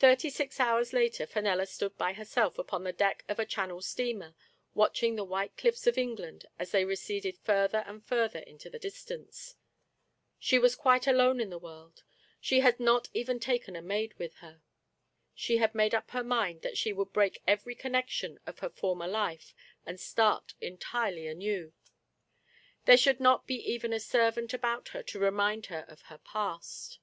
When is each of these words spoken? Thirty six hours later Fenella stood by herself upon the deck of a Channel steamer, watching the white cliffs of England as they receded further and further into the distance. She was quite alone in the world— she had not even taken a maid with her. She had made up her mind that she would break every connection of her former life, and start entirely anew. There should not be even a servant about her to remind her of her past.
Thirty 0.00 0.28
six 0.28 0.60
hours 0.60 0.92
later 0.92 1.24
Fenella 1.26 1.64
stood 1.64 1.96
by 1.96 2.12
herself 2.12 2.58
upon 2.58 2.84
the 2.84 2.92
deck 2.92 3.24
of 3.26 3.38
a 3.38 3.46
Channel 3.46 3.80
steamer, 3.80 4.34
watching 4.74 5.16
the 5.16 5.24
white 5.24 5.56
cliffs 5.56 5.86
of 5.86 5.96
England 5.96 6.44
as 6.58 6.72
they 6.72 6.84
receded 6.84 7.38
further 7.38 7.78
and 7.86 8.04
further 8.04 8.40
into 8.40 8.68
the 8.68 8.78
distance. 8.78 9.56
She 10.38 10.58
was 10.58 10.76
quite 10.76 11.06
alone 11.06 11.40
in 11.40 11.48
the 11.48 11.58
world— 11.58 12.02
she 12.48 12.60
had 12.60 12.78
not 12.78 13.08
even 13.14 13.40
taken 13.40 13.74
a 13.74 13.80
maid 13.80 14.12
with 14.18 14.34
her. 14.44 14.60
She 15.34 15.56
had 15.56 15.74
made 15.74 15.94
up 15.94 16.10
her 16.10 16.22
mind 16.22 16.60
that 16.60 16.76
she 16.76 16.92
would 16.92 17.10
break 17.14 17.40
every 17.46 17.74
connection 17.74 18.38
of 18.44 18.58
her 18.58 18.68
former 18.68 19.06
life, 19.08 19.54
and 19.86 19.98
start 19.98 20.52
entirely 20.60 21.26
anew. 21.26 21.72
There 22.84 22.98
should 22.98 23.20
not 23.20 23.46
be 23.46 23.56
even 23.72 23.94
a 23.94 24.00
servant 24.00 24.52
about 24.52 24.88
her 24.88 25.02
to 25.04 25.18
remind 25.18 25.64
her 25.72 25.86
of 25.88 26.02
her 26.02 26.18
past. 26.18 26.98